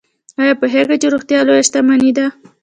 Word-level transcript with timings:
ایا 0.41 0.53
پوهیږئ 0.59 0.97
چې 1.01 1.07
روغتیا 1.13 1.39
لویه 1.47 1.65
شتمني 1.67 2.11
ده؟ 2.17 2.25